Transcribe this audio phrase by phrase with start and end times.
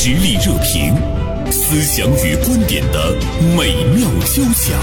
[0.00, 0.94] 实力热评，
[1.50, 3.16] 思想与观点的
[3.56, 4.78] 美妙交响。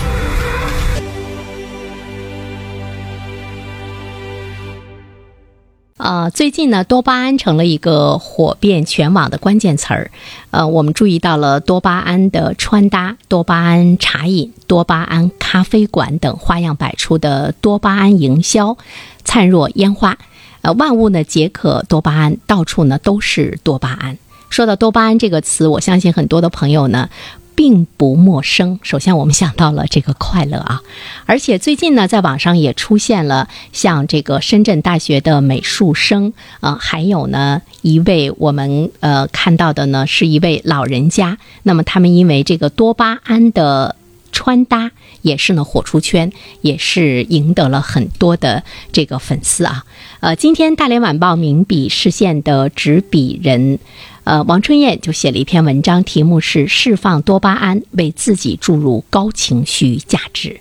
[5.95, 10.11] 啊，最近呢，多巴胺成了一个火遍全网的关键词儿。
[10.51, 18.77] 呃，我们注意到了多巴胺的穿搭、多巴胺茶饮、多巴胺咖啡馆等花样百出的多巴胺营销，
[19.23, 20.17] 灿若烟花。
[20.59, 24.17] 呃，万物呢皆可多巴胺，到处呢都是多巴胺。
[24.49, 27.09] 说到多巴胺这个词，我相信很多的朋友呢。
[27.57, 28.77] 并不陌生。
[28.83, 30.81] 首先，我们想到了这个快乐啊，
[31.25, 41.37] 而且最近呢，在网上也出现了像这个深圳大学的美术生啊，还有呢一位我们呃看到的呢是一位老人家。
[41.63, 43.95] 那么他们因为这个多巴胺的
[44.31, 49.85] 穿搭，也是呢火出圈，也是赢得了很多的这个粉丝啊。
[50.19, 53.79] 呃，今天大连晚报名笔视线的执笔人。
[54.23, 60.59] 呃，王春燕就写了一篇文章，题目是“释放多巴胺，为自己注入高情绪价值”。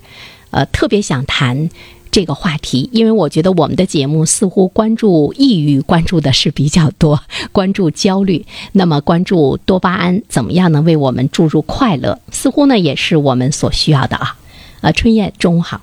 [0.53, 1.71] 呃，特别想谈
[2.15, 8.47] 这个话题，因为我觉得我们的节目似乎关注抑郁，关注的是比较多，关注焦虑。
[8.71, 10.85] 那么，关注多巴胺怎么样能？
[10.85, 14.37] 为我们注入快乐，似乎呢也是我们所需要的啊。
[14.83, 15.81] 呃，春燕，中午好。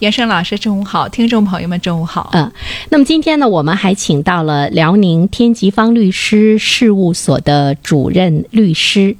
[0.00, 1.08] 袁生老师，中午好！
[1.08, 2.28] 听众朋友们，中午好。
[2.34, 2.52] 嗯，
[2.90, 9.16] 那么今天呢，我们还请到了辽宁天吉方律师事务所的主任律师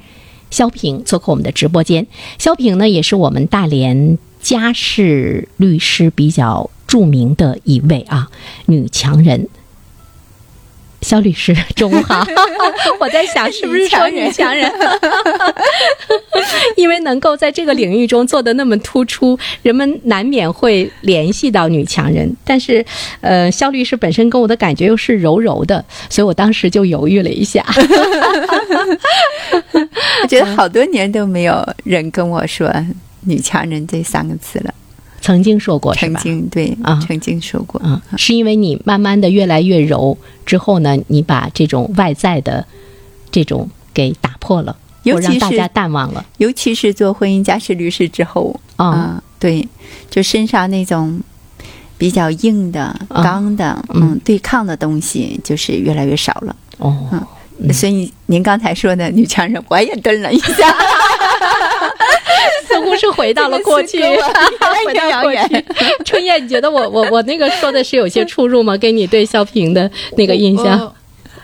[0.50, 2.06] 肖平做客我们的直播间。
[2.36, 8.28] 肖平呢，也是我们大连家事律师比较著名的一位啊，
[8.66, 9.48] 女强人。
[11.00, 12.24] 肖律师，中午好。
[13.00, 14.70] 我在想，是不是说女强人？
[16.76, 22.32] 因为能够在这个领域中做的那么突出，人们难免会联系到女强人。
[22.44, 22.84] 但是，
[23.20, 27.66] 呃，肖律师本身跟我的感觉又是柔柔的，所以我当时就犹豫了一下。
[30.22, 32.72] 我觉得好多年都没有人跟我说
[33.22, 34.74] “女强人”这三个字了。
[35.20, 37.80] 曾经说过，曾经对啊，曾经说过。
[37.80, 42.66] 啊，是因为你慢慢的越来越柔之后呢，你把这种外在的
[43.30, 49.68] 这种给打破了，尤其是大家淡忘了，尤其是做婚姻家事律师之后啊，对，
[50.10, 51.20] 就身上那种
[51.96, 56.56] 比较硬的、刚的、嗯，对抗的东西就是越来越少了。
[56.78, 57.08] 哦。
[57.12, 57.72] 嗯。
[57.72, 60.74] 所以您刚才说的女强人，我也顿了一下。
[62.82, 64.00] 似乎是回到了过去，
[64.86, 65.64] 回到过去。
[66.04, 68.76] 春燕，你觉得我我我那个说的是有些出入吗？
[68.76, 70.92] 跟你对肖平的那个印象？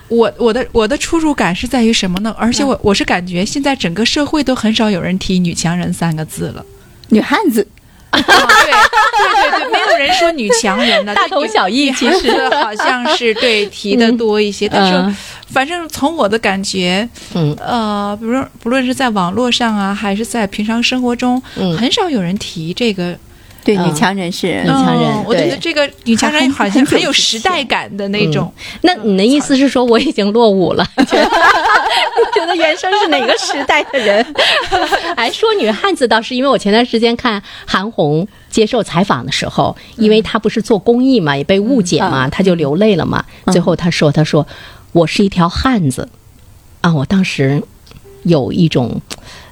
[0.09, 2.35] 我我的我的出入感是在于什么呢？
[2.37, 6.65] 而且我我是感觉现在整个社会都很少有人提“女强人”三个字了，
[7.09, 7.65] 女汉子。
[8.17, 11.91] 对对对对，没有人说女强人的，大同小异。
[11.93, 15.15] 其实好像是对提的多一些，但是。
[15.51, 23.17] 反正从我的感觉，嗯，呃，不论不论是在网络上啊，还是在平常生活中，嗯，很少有人提这个，
[23.69, 28.51] 对女强人是女强人，我觉得这个女强人好像很有时代感的那种。
[28.81, 30.83] 那你的意思是说我已经落伍了？
[32.33, 34.25] 觉得原生是哪个时代的人？
[35.15, 43.23] 哎，说女汉子倒是因为我前段时间看韩红接受采访的时候，因为她不是做公益嘛，也被误解嘛，她就流泪了嘛。
[43.51, 44.47] 最后她说：“她说。”
[44.91, 46.09] 我是一条汉子，
[46.81, 46.91] 啊！
[46.91, 47.61] 我当时
[48.23, 48.99] 有一种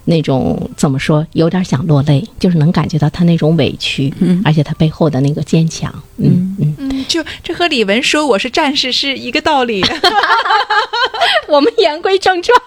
[0.09, 9.83] 那种怎么说，有点想落泪，就是能感觉到他那种委屈，嗯，而且他背后的那个坚强，嗯嗯嗯，就这和李玟说我是战士是一个道理。
[11.49, 12.57] 我们言归正传，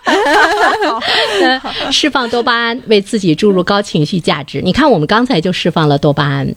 [1.91, 4.61] 释放多巴胺，为自己注入高情绪价值。
[4.63, 6.55] 你看，我们刚才就释放了多巴胺，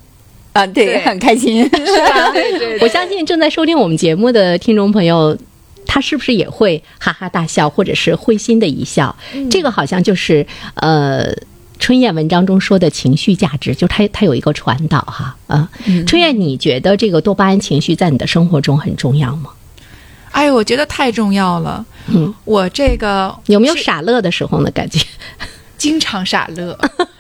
[0.51, 1.67] 啊，对，很开心。
[1.69, 5.37] 对对，我相信正在收听我们节目的听众朋友。
[5.85, 9.15] 他是不是也会哈哈大笑，或者是会心的一笑？
[9.49, 10.45] 这个好像就是
[10.75, 11.33] 呃，
[11.79, 15.69] 春燕文章中说的情绪价值，就它它有一个传导哈啊。
[16.07, 19.51] 春燕，你觉得这个多巴胺情绪在你的生活中很重要吗？
[20.31, 21.85] 哎，我觉得太重要了。
[22.07, 24.71] 嗯，我这个有没有傻乐的时候呢？
[24.71, 24.99] 感觉
[25.77, 26.77] 经常傻乐，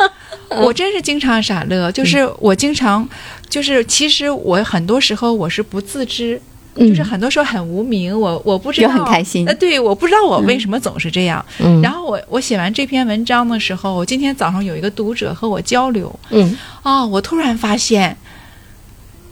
[0.49, 1.91] 我真是经常傻乐。
[1.91, 3.07] 就是我经常，
[3.47, 6.41] 就是其实我很多时候我是不自知。
[6.75, 9.47] 就是很多时候很无名，我我不知道，很开心。
[9.47, 11.45] 呃，对，我不知道我为什么总是这样。
[11.59, 16.11] 嗯，然后我我写完这篇文章的时候，我今天早上有一个读者和我交流。
[16.31, 18.17] 嗯，啊，我突然发现，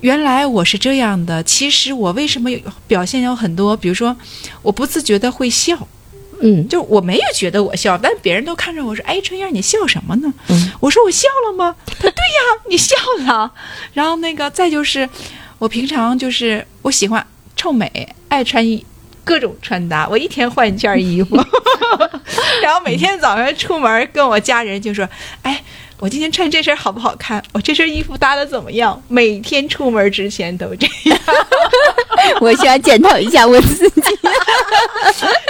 [0.01, 1.41] 原来我是这样的。
[1.41, 3.75] 其实我为什么有表现有很多？
[3.75, 4.15] 比如说，
[4.61, 5.87] 我不自觉的会笑。
[6.43, 12.95] 嗯，就我没有觉得我笑，但别人都看着我说：“哎，春燕，你笑什么呢？”嗯，我说：“我笑了吗？”他对呀，你笑
[13.25, 13.51] 了。
[13.93, 15.09] 然后那个再就是。
[15.61, 17.23] 我平常就是我喜欢
[17.61, 17.87] 臭美，
[18.27, 18.83] 爱穿衣
[19.23, 21.35] 各种穿搭，我一天换一件衣服，
[22.63, 25.07] 然后每天早上出门跟我家人就说
[25.43, 25.63] ：“哎，
[25.99, 27.39] 我今天穿这身好不好看？
[27.53, 31.19] 我这身衣服搭的怎么样？”每天出门之前都这样。
[32.41, 34.01] 我需要检讨一下我自己。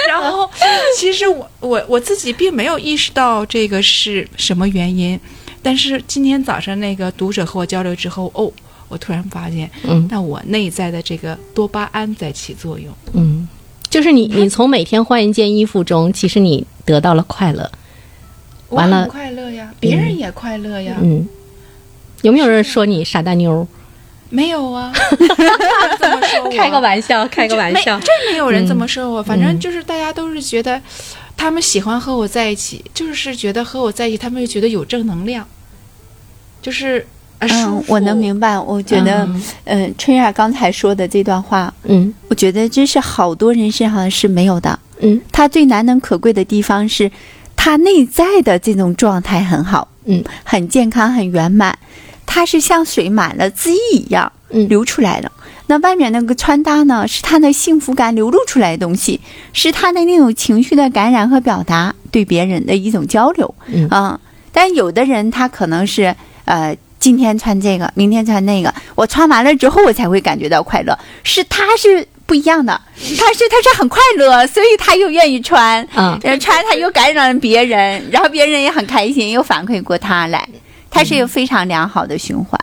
[0.09, 0.51] 然后，
[0.97, 5.17] 其实我我我自己并没有意识到这个是什么原因，
[5.63, 8.51] 但是今天早上那个读者和我交流之后，哦。
[8.91, 13.47] 我突然发现，嗯，那我内在的这个多巴胺在起作用，嗯，
[13.89, 17.71] 就是你，你从每天换一件衣服中，其实你得到了快乐，
[18.67, 21.25] 完了快乐呀，别人也快乐呀，嗯，
[22.21, 23.65] 有没有人说你傻大妞？
[24.29, 24.91] 没有啊，
[25.97, 30.81] 这么说，开个玩笑，开个玩笑，真没有人这么说我，反正就是大家都是觉得
[31.37, 35.47] 他们喜欢和我在一起，就是觉得和我在一起，他们又觉得有正能量，
[36.61, 37.07] 就是。
[37.41, 38.57] 嗯，我能明白。
[38.57, 39.27] 我觉得，
[39.63, 44.77] 嗯，春燕刚才说的这段话，嗯，我觉得真是好多人身上是没有的。
[44.99, 47.11] 嗯，他最难能可贵的地方是，
[47.55, 51.77] 他内在的这种状态很好，嗯，很健康，很圆满。
[52.27, 55.31] 他是像水满了滋溢一样，嗯，流出来的。
[55.65, 59.19] 那外面那个穿搭呢，是他的幸福感流露出来的东西，
[59.51, 63.55] 是他的那种情绪的感染和表达，对别人的一种交流。
[63.65, 64.19] 嗯啊，
[64.51, 66.15] 但有的人他可能是，
[66.45, 66.77] 呃。
[67.01, 70.97] 今天穿这个，明天穿那个，我穿完了之后，我才会感觉到快乐。
[71.23, 80.47] 是他是不一样的，他是他是很快乐，所以他又愿意穿，嗯，穿他又感染别人，然后别人也很开心，又反馈过他来，
[80.89, 82.57] 他是一个非常良好的循环。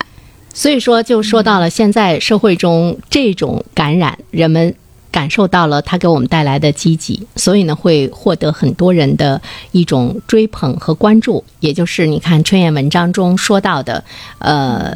[0.55, 4.75] 所以说，就说到了现在社会中这种感染，人们。
[5.11, 9.41] 感受到了他给我们带来的积极，所以呢会获得很多人的
[9.73, 11.43] 一种追捧和关注。
[11.61, 14.05] 也就是你看春燕文章中说到的，
[14.39, 14.95] 呃，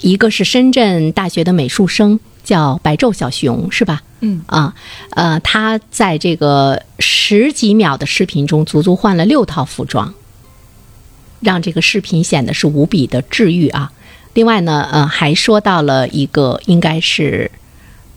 [0.00, 4.02] 一个是深圳大学的美术生叫白昼小熊，是吧？
[4.20, 4.74] 嗯啊，
[5.10, 10.14] 呃，他在这个十几秒的视频中足足换了六套服装，
[11.40, 13.92] 让这个视频显得是无比的治愈啊。
[14.32, 17.50] 另外呢，呃，还说到了一个应该是，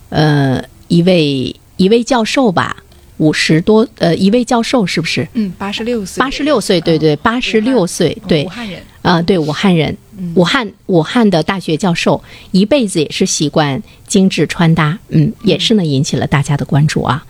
[0.10, 0.64] 呃。
[0.88, 2.78] 一位一位教授吧，
[3.18, 5.28] 五十多呃，一位教授是不是？
[5.34, 6.20] 嗯，八十六岁。
[6.20, 8.44] 八十六岁，对对，八十六岁，对。
[8.46, 9.96] 武汉人啊，对，武汉人，
[10.36, 17.26] 武汉武汉的大学教授，一辈子也是习惯精致穿搭，嗯，也是呢引起了大家的关注啊，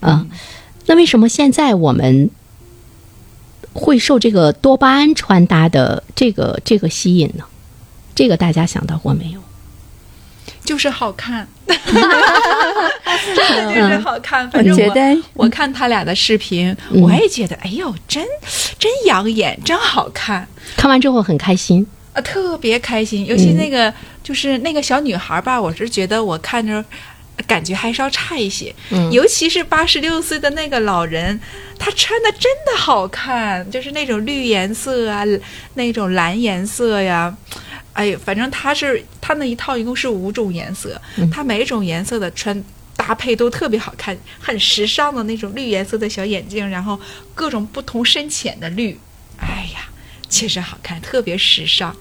[0.00, 0.28] 嗯，
[0.86, 2.30] 那为什么现在我们
[3.72, 7.44] 会受这个多巴胺穿搭的这个这个吸引呢？
[8.14, 9.40] 这个大家想到过没有？
[10.70, 11.76] 就是好看，真
[13.66, 14.48] 的就是好看。
[14.52, 14.72] 反正
[15.34, 18.24] 我我看他俩的视频，我也觉得，哎呦，真
[18.78, 20.46] 真养眼，真好看。
[20.76, 23.26] 看完之后很开心啊，特别开心。
[23.26, 26.84] 尤其那个就是那个小女孩吧，我是觉得我看着
[27.48, 28.72] 感觉还稍差一些。
[28.90, 31.40] 嗯，尤其是八十六岁的那个老人，
[31.80, 35.24] 他穿的真的好看，就是那种绿颜色啊，
[35.74, 37.36] 那种蓝颜色呀。
[37.92, 41.00] 哎，反正它是它那一套一共是五种颜色，
[41.32, 42.64] 它每种颜色的穿
[42.96, 46.98] 搭配都特别好看，很时尚的那种绿颜色的小眼镜，然后
[47.34, 48.98] 各种不同深浅的绿，
[49.38, 49.88] 哎呀，
[50.28, 51.94] 确实好看，特别时尚，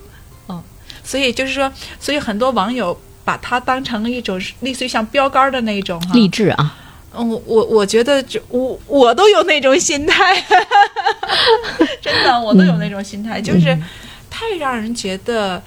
[0.48, 0.62] 嗯，
[1.04, 6.78] 所以就是说，所以很多网友把它当成一种类似于像标杆的那种励志啊，
[7.18, 10.46] 嗯，我我我觉得就我我都有那种心态，
[12.00, 13.78] 真的，我都有那种心态，就是。
[14.32, 15.62] 太让人觉得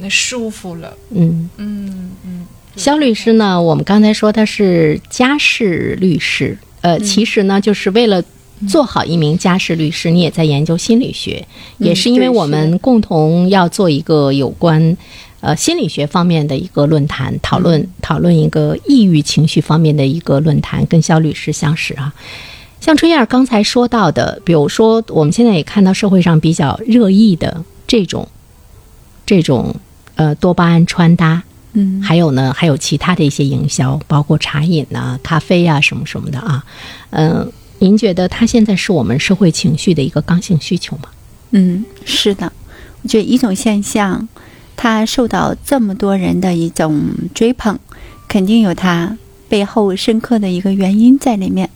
[0.00, 0.96] 那舒服了。
[1.10, 2.46] 嗯嗯嗯。
[2.76, 3.60] 肖律师呢？
[3.60, 8.22] 我们刚才说他是家事律师，呃，其实呢，就是为了
[8.68, 11.46] 做好一名家事律师，你也在研究心理学，
[11.78, 14.96] 也是因为我们共同要做一个有关
[15.40, 22.14] 呃心理学方面的一个论坛，讨论讨论一个抑郁情绪方面的一个论坛，跟肖律师相识啊。
[22.80, 27.64] 像春燕刚才说到的，比如说我们现在也看到社会上比较热议的。
[27.88, 28.28] 这种，
[29.24, 29.74] 这种
[30.18, 31.42] 呃多巴胺穿搭，
[31.74, 36.64] 嗯，还有呢，还有其他的一些营销，包括茶饮呐、咖啡呀什么什么的啊，
[37.10, 41.04] 嗯，您觉得它现在是我们社会情绪的一个刚性需求吗？
[41.52, 42.52] 嗯，是的，
[43.02, 44.28] 我觉得一种现象，
[44.76, 47.00] 它受到这么多人的一种
[47.32, 47.78] 追捧，
[48.26, 49.16] 肯定有它
[49.48, 51.70] 背后深刻的一个原因在里面。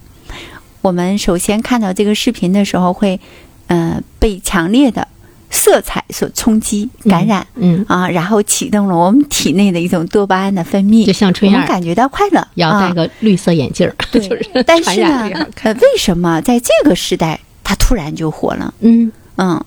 [0.82, 3.20] 我们首先看到这个视频的时候，会
[3.68, 5.06] 呃被强烈的。
[5.52, 7.84] 色彩所冲击、感染，嗯。
[7.86, 12.44] 啊，然后启动了我们体内的一种多巴胺的分泌，就像春燕，我们感觉到快乐。
[12.54, 14.20] 要戴个绿色眼镜儿，对，
[14.66, 15.30] 但是呢，
[15.62, 18.74] 呃，为什么在这个时代它突然就火了？
[18.80, 19.12] 嗯。
[19.36, 19.64] 嗯，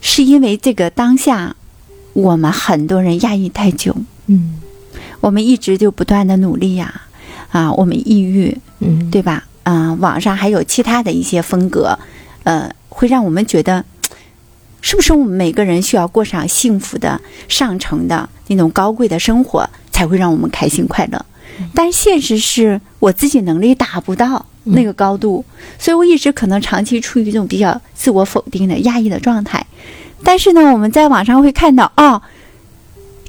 [0.00, 1.54] 是因为这个当下
[2.12, 4.60] 我们很多人压抑太久，嗯，
[5.20, 7.02] 我们一直就不断的努力呀，
[7.50, 9.44] 啊，我们抑郁，嗯，对吧？
[9.62, 11.98] 啊，网上还有其他的一些风格，
[12.42, 13.84] 呃，会让我们觉得，
[14.82, 21.24] 是不是我们每个人需要过上幸福的、上乘的那种高贵的生活，才会让我们开心快乐？
[21.74, 25.44] 但现实是我自己能力达不到那个高度，
[25.78, 29.64] 所以我一直可能长期处于一种比较自我否定的压抑的状态。
[30.24, 32.20] 但是呢，我们在网上会看到，哦，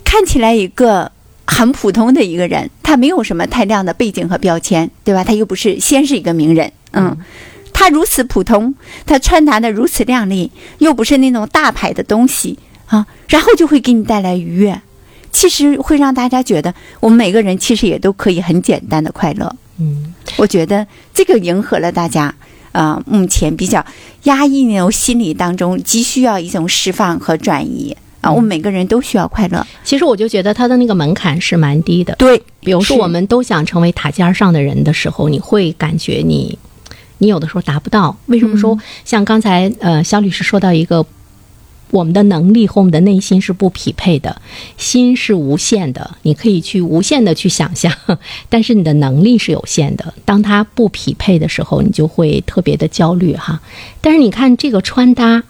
[0.04, 1.12] 看起来一个
[1.46, 5.24] 很普通的一个人，他没有什么太亮的背景和标签，对吧？
[5.24, 7.16] 他又不是先是一个名人，嗯，
[7.74, 8.74] 他如此普通，
[9.06, 14.80] 他穿搭的如此靓丽，又不是那种大牌的东西啊，然后就会给你带来愉悦。
[15.32, 19.54] 其实会让大家觉得，我们每个人其实也都可以很简单的快乐。
[19.80, 22.34] 嗯，我觉得这个迎合了大家
[22.72, 23.84] 啊，目前比较
[24.26, 28.32] 压抑那种心理当中，急需要一种释放和转移啊。
[28.32, 29.66] 我们每个人都需要快乐。
[29.84, 32.14] 其实我就觉得他的那个门槛是蛮低的。
[32.20, 36.56] 对，比如说我们都想成为塔尖上的人的时候，你会感觉你，
[37.20, 38.18] 你有的时候达不到。
[38.28, 41.06] 为什么说像刚才呃肖律师说到一个？
[41.92, 44.42] 我们的能力和我们的内心是不匹配的，
[44.78, 47.94] 心是无限的，你可以去无限的去想象，
[48.50, 50.12] 但是你的能力是有限的。
[50.26, 53.62] 当它不匹配的时候，你就会特别的焦虑哈。
[54.02, 55.44] 但是你看这个穿搭，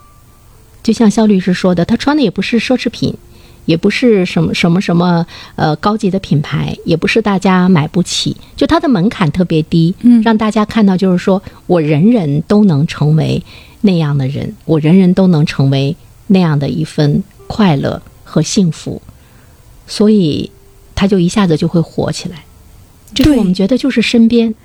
[0.83, 3.15] 就像肖律师说的，他穿的也不是奢侈品，
[3.65, 13.43] 也不是什么什么什么呃高级的品牌，也不是大家买不起，就它的门槛特别低，嗯，让大家看到就是说我人人都能成为
[13.81, 15.95] 那样的人，我人人都能成为。
[16.27, 18.99] 那样的一份快乐和幸福，
[19.85, 20.49] 所以
[20.95, 22.45] 它就一下子就会火起来。
[23.13, 24.55] 这是我们觉得就是身边，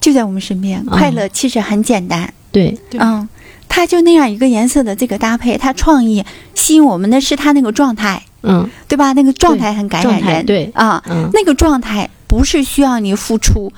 [0.00, 0.82] 就在我们身边。
[0.86, 3.28] 快乐其实很简单，对，嗯，
[3.70, 6.22] 他就那样一个颜色的这个搭配，他创意
[6.54, 9.14] 吸引我们的是他那个状态，嗯，对吧？
[9.14, 13.72] 那个状态很感染人，对啊，那个状态不是需要你付出。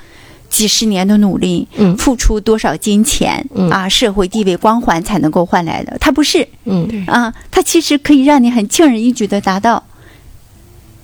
[0.52, 5.96] 几十年的努力，嗯，付出多少金钱，嗯啊，社会地位光环才能够换来的？
[5.98, 9.82] 他不是，嗯，啊，他其实可以让你很轻而易举的达到，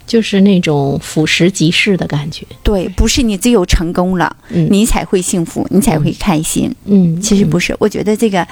[0.08, 2.44] 就是那种俯拾即是的感觉。
[2.64, 6.74] 对，不是你只有成功了，嗯，你才会幸福，你才会开心。
[6.86, 7.76] 嗯，其实不是。
[7.78, 8.44] 我觉得这个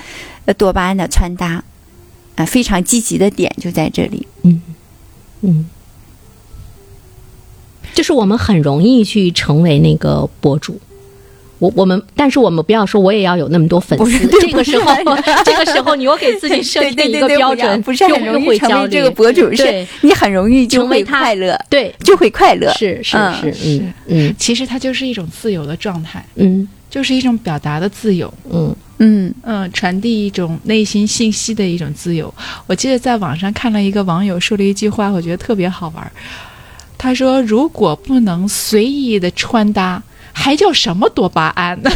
[0.57, 1.65] 多巴胺的穿搭
[2.37, 4.25] 啊，非常积极的点就在这里。
[4.43, 4.63] 嗯
[5.41, 5.67] 嗯。
[7.95, 10.79] 就是我们很容易去成为那个博主，
[11.59, 14.27] 我我们，但是我们不要说我也要有那么多粉丝。
[14.41, 14.95] 这个时候，
[15.45, 22.73] 这个时候你又给自己设定一个标准，不是很容易成为这个博主，是你很容易就会快乐，对，就会快乐。
[22.75, 32.33] 是是是，是嗯，其实它就是一种自由的状态，嗯，就是一种表达的自由，嗯嗯嗯，传递一种内心信息的一种自由。
[32.67, 36.13] 我记得在网上看了一个网友说了一句话，我觉得特别好玩。
[36.99, 40.03] 他说：“如果不能随意的穿搭，
[40.39, 41.91] 还叫什么多巴胺呢？”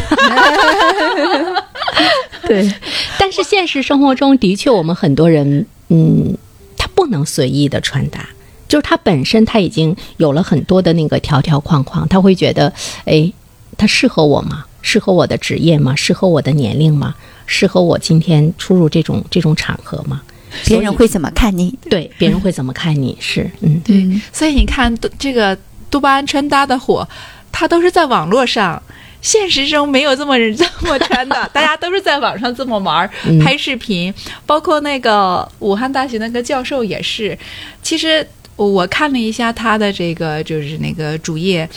[2.47, 2.73] 对，
[3.19, 6.35] 但是现实生活中的确，我们很多人，嗯，
[6.75, 8.27] 他不能随意的穿搭，
[8.67, 12.73] 就是他本身他已经有了很多的那个条条框框，他会觉得，
[13.05, 13.31] 哎，
[13.77, 14.65] 他适合我吗？
[14.81, 15.95] 适合我的职业吗？
[15.95, 17.13] 适合我的年龄吗？
[17.45, 20.21] 适合我今天出入这种这种场合吗？
[20.65, 21.77] 别人会怎么看你？
[21.89, 23.15] 对，别人会怎么看你？
[23.19, 24.19] 是，嗯，对。
[24.33, 25.57] 所以你看，这个
[25.89, 27.07] 多巴胺穿搭的火，
[27.51, 28.81] 它都是在网络上，
[29.21, 31.47] 现实中没有这么 这么穿的。
[31.53, 33.09] 大家都是在网上这么玩，
[33.43, 34.13] 拍视频。
[34.45, 37.37] 包括那个武汉大学那个教授也是。
[37.81, 41.69] 其实我看了一下他的这个，就是那个主页。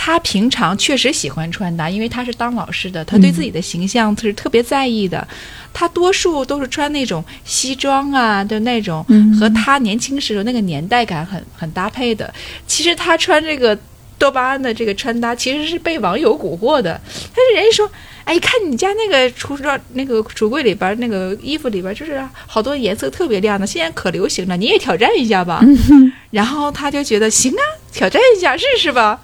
[0.00, 5.26] 他平常确实喜欢穿搭，因为他是当老师的，他对自己的形象是特别在意的。
[5.74, 9.04] 他多数都是穿那种西装啊的那种，
[9.40, 12.32] 和他年轻时候那个年代感很很搭配的。
[12.64, 13.76] 其实他穿这个
[14.18, 17.00] 多巴胺的这个穿搭，其实是被网友蛊惑的。
[17.34, 17.90] 但是人家说，
[18.24, 25.64] 哎，看你家那个橱窗那个橱柜里边那个衣服里边，就是好多颜色特别亮的，现在可流行了，你也挑战一下吧。
[26.30, 29.20] 然后他就觉得行啊，挑战一下试试吧。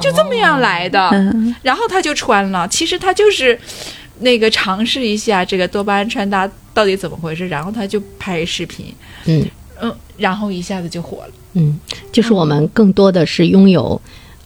[0.00, 1.10] 就这么样来的，
[1.62, 2.66] 然后他就穿了。
[2.68, 3.58] 其实他就是
[4.20, 8.94] 那个尝试一下这个多巴胺穿搭到底怎么回事，然后他就拍视频，
[9.24, 9.44] 嗯
[9.80, 11.32] 嗯，然后一下子就火了。
[11.54, 11.76] 嗯，
[12.12, 14.00] 就是我们更多的是拥有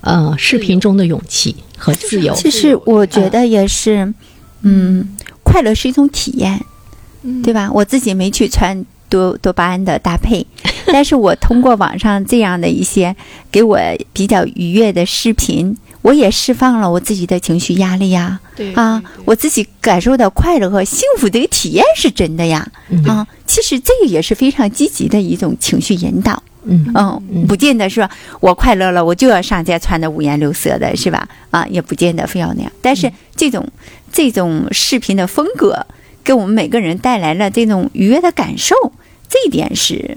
[0.05, 2.33] 呃视频中的勇气和自由。
[2.35, 4.15] 其实我觉得也是，
[4.63, 5.09] 嗯，
[5.43, 6.61] 快乐是一种体验，
[7.43, 7.71] 对吧？
[7.73, 8.85] 我自己没去穿。
[9.11, 10.45] 多多巴胺的搭配，
[10.91, 13.15] 但是我通过网上这样的一些
[13.53, 13.79] 给我
[14.13, 18.41] 比较愉悦的视频，我也释放了我自己的情绪压力呀。
[18.57, 22.67] 对啊，我自己感受到快乐和幸福这个体验是真的呀。
[23.07, 26.43] 啊，其实这个也是非常积极的一种情绪引导。
[26.67, 28.09] 嗯嗯，不见得是
[28.41, 31.29] 我快乐了，我就要上街穿的五颜六色的，是吧？
[31.51, 32.73] 啊，也不见得非要那样。
[32.81, 33.67] 但是这种
[34.13, 35.87] 这种视频的风格，
[36.23, 38.75] 给我们每个人带来了这种愉悦的感受，
[39.29, 40.17] 这一点是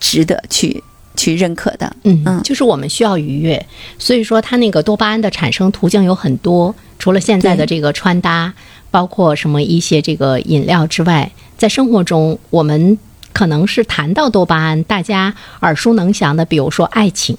[0.00, 0.82] 值得去
[1.16, 1.94] 去认可的。
[2.04, 3.66] 嗯嗯，就是我们需要愉悦，
[3.98, 8.52] 所以说它那个多巴胺的产生途径有很多，除了现在的这个穿搭，
[8.90, 12.98] 包括什么一些这个饮料之外，在生活中我们。
[13.32, 17.36] 可能是谈到多巴胺，大家耳熟能详的，比如说爱情，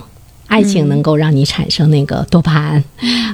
[0.47, 2.83] 爱情能够让你产生那个多巴胺，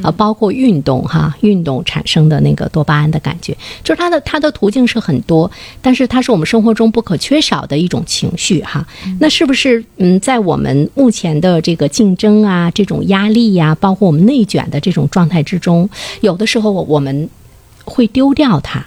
[0.01, 5.49] 啊，包括运动哈，运动产生的那个多巴胺的感觉，就是它的它的途径是很多，
[5.81, 8.85] 但是它是我们生活中不可缺少的一种情绪哈。
[9.19, 15.89] 那是不是嗯，在我们目前的这个竞争啊，这种压力呀，包括我们内卷的这种状态之中，
[16.21, 17.29] 有的时候我们
[17.83, 18.85] 会丢掉它，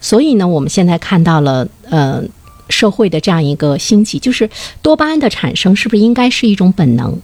[0.00, 2.22] 所以呢，我们现在看到了呃。
[2.68, 4.48] 社会的这样一个兴起，就是
[4.82, 7.18] 多巴胺的产生，是不是应该是一种本能？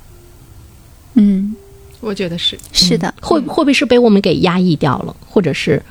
[1.14, 1.54] 嗯，
[2.00, 5.82] 我觉得是是的，会会不会是被我们给压抑掉了，或者是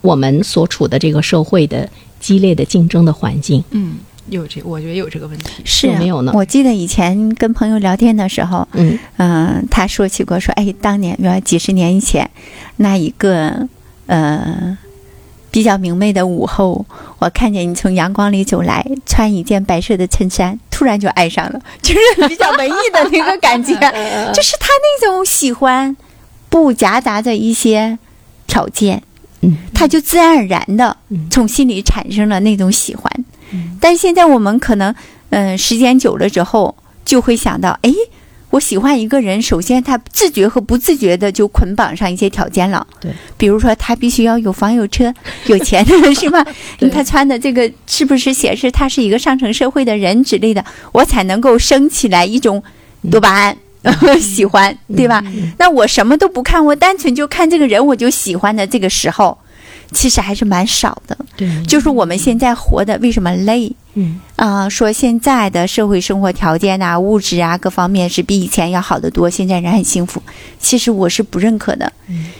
[0.00, 1.88] 我们所处的这个社会的
[2.18, 3.62] 激烈的竞争的环境？
[3.70, 3.94] 嗯，
[4.28, 6.32] 有这，我觉得有这个问题是没有呢。
[6.34, 12.28] 我记得以前跟朋友聊天的时候，嗯嗯，他说起过说，哎，当年，比如几十年以前，
[12.76, 13.68] 那一个
[14.06, 14.76] 呃。
[15.52, 16.84] 比较明媚的午后，
[17.20, 23.74] 我看见你从阳光里走来，穿一件白色的衬衫，突然就爱上了， 就是比较文艺的那个感觉，
[24.32, 25.94] 就是他那种喜欢，
[26.48, 27.98] 不夹杂着一些
[28.46, 29.02] 条件，
[29.42, 30.96] 嗯，他就自然而然的
[31.30, 33.12] 从心里产生了那种喜欢，
[33.78, 34.94] 但现在我们可能，
[35.28, 37.92] 嗯，时间久了之后，就会想到，哎。
[38.52, 42.86] 我喜欢一个人，首先他自觉和不自觉的就捆绑上一些条件了。
[43.00, 45.12] 对，比如说他必须要有房有车，
[45.46, 45.82] 有钱
[46.14, 46.46] 是吧？
[46.92, 52.62] 他穿的这个是不是显示他是一个上层社会的人之类的，我才能够升起来一种
[53.10, 53.56] 多巴胺
[54.20, 55.24] 喜欢，对吧？
[55.56, 59.38] 那我什么都不看，我单纯就看这个人，我就喜欢的这个时候。
[59.94, 63.70] 其实还是蛮少的，对，就是我们现在活的为什么累？
[63.94, 70.22] 嗯啊，说现在的社会生活条件啊、物质啊各方面是比以前要好得多，现在人很幸福。
[70.58, 71.92] 其实我是不认可的。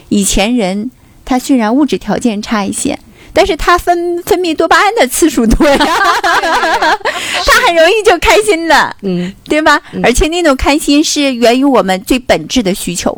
[0.09, 0.91] 以前人
[1.25, 2.99] 他虽然物质条件差一些，
[3.33, 9.81] 但是他分分泌多巴胺的次数多呀， 他很容易就开心了，嗯，对吧？
[10.03, 13.17] 而且那种开心是源于我们最本质的需求，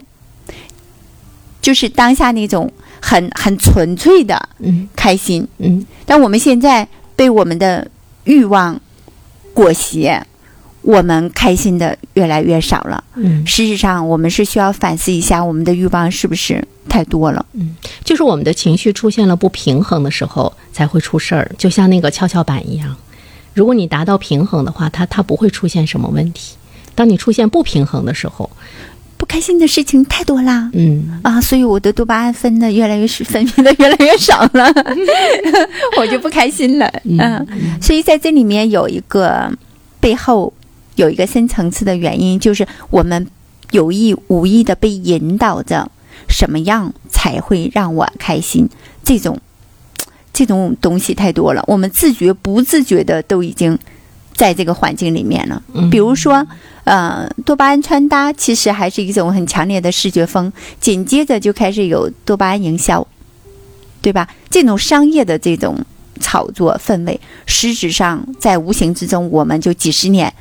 [1.62, 2.72] 就是当下那种。
[3.06, 7.86] 很很纯粹的，嗯，开心，嗯，但我们现在被我们的
[8.24, 8.80] 欲望
[9.52, 10.22] 裹挟，
[10.82, 22.96] 我们开心的越来越少了，嗯，事实上，我们是需要反思一下，我们的欲望是不是太多了，嗯，就是我们的情绪出现了不平衡的时候才会出事儿，就像那个跷跷板一样，
[23.54, 26.56] 如果你达到平衡的话，它它不会出现什么问题，
[26.94, 28.50] 当你出现不平衡的时候。
[29.16, 31.20] 不开心的事情太多啦，嗯。
[31.22, 34.72] 啊，所以我的多巴胺分的越来越是分泌的越来越少了，
[35.98, 37.46] 我就不开心了，嗯，
[37.80, 39.50] 所以在这里面有一个
[40.00, 40.52] 背后
[40.96, 43.26] 有一个深层次的原因，就是我们
[43.70, 45.90] 有意无意的被引导着，
[46.28, 48.68] 什么样才会让我开心？
[49.02, 49.40] 这种
[50.32, 53.78] 这种东西太多了，我们自觉不自觉的都已经。
[54.34, 56.44] 在这个环境里面呢，比如说，
[56.82, 63.06] 呃，多巴胺穿搭其实还是一种很强烈的视觉风，紧接着就开始有多巴胺营销，
[64.02, 64.28] 对吧？
[64.50, 65.78] 这种商业的这种
[66.20, 70.34] 炒作氛围，实质上在无形之中，我们就几十年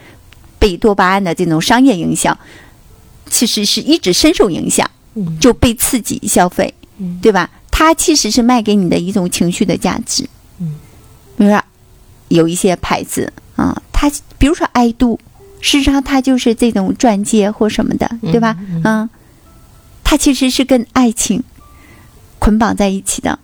[0.57, 2.35] 被多巴胺的这种商业影响，
[3.29, 4.89] 其实是一直深受影响，
[5.39, 6.73] 就被刺激消费，
[7.21, 7.47] 对吧？
[7.69, 10.27] 它其实是卖给你的一种情绪的价值，
[10.57, 10.75] 嗯，
[11.37, 11.63] 比如说
[12.29, 13.31] 有一些牌子。
[14.03, 15.17] 啊，他比如说爱度，
[15.61, 18.57] 事实上他就是这种钻戒或什么的，对吧？
[18.83, 19.09] 嗯，
[20.03, 21.41] 他其实是跟爱情
[22.37, 23.39] 捆绑在一起的，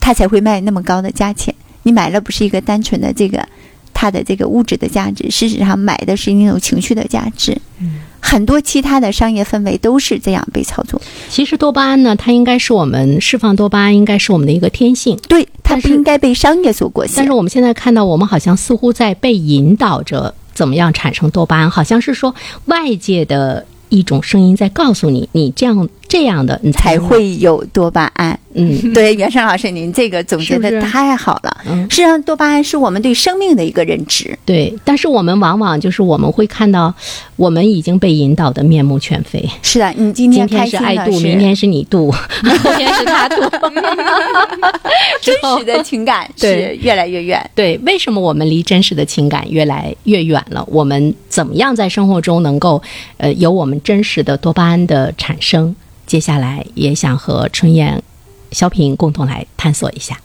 [0.00, 1.54] 他才会卖那么高的价钱。
[1.84, 3.48] 你买了不是一个单纯的这个
[3.94, 7.56] 它的这个物质的价值，事实上买的是那种情绪的价值。
[7.78, 8.00] 嗯。
[8.20, 11.00] 很多其他的商业氛围都是这样被操作。
[11.28, 15.18] 其实多巴胺呢，它应该是我们释放多巴胺，应该是我们的一个天性。
[15.28, 17.14] 对，它不应该被商业所裹挟。
[17.16, 22.34] 但是我们现在看到，我们好像似乎在被引导着怎么样产生多巴胺，好像是说
[22.66, 28.38] 外界的一种声音在告诉你，你这样这样的你才会有多巴胺。
[28.54, 31.56] 嗯，对，袁生老师，您这个总结的太好了。
[31.66, 34.36] 嗯，实际上多巴胺是我们对生命的一个认知。
[34.44, 36.92] 对，但是我们往往就是我们会看到，
[37.36, 39.48] 我们已经被引导的面目全非。
[39.62, 43.36] 是的，你今天是爱度，明天是你度， 后天是他度，
[45.20, 47.48] 真实的情感是越来越远。
[47.54, 50.64] 对，为什么我们离真实的情感越来越远了？
[50.68, 52.82] 我们怎么样在生活中能够
[53.18, 55.76] 呃有我们真实的多巴胺的产生？
[56.08, 58.02] 接下来也想和春燕。
[58.50, 60.18] 小品共同来探索一下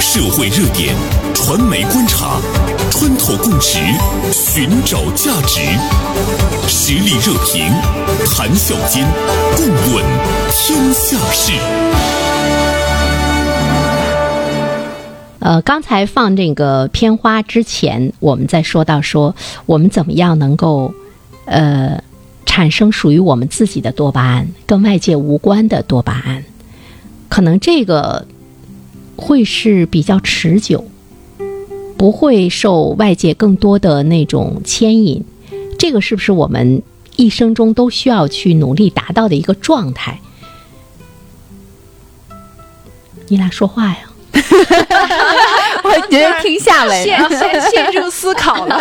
[0.00, 0.94] 社会热点、
[1.34, 2.40] 传媒观察、
[2.90, 3.78] 穿透共识、
[4.32, 5.60] 寻找价值、
[6.66, 7.70] 实力热评、
[8.34, 9.06] 谈笑间，
[9.54, 10.02] 共论
[10.50, 11.52] 天下事。
[15.40, 20.94] 呃，刚才放这个片花之前，我们在说到说我们怎么样能够
[21.44, 22.02] 呃
[22.54, 26.44] 产生属于我们自己的多巴胺，跟外界无关的多巴胺。
[27.30, 28.26] 可能这个
[29.16, 30.84] 会是比较持久，
[31.96, 35.24] 不会受外界更多的那种牵引。
[35.78, 36.82] 这个是不是我们
[37.16, 40.20] 一生中都需要去努力达到的一个状态？
[43.28, 44.00] 你俩说话呀？
[45.84, 48.78] 我觉得听下来，陷陷陷入思考了。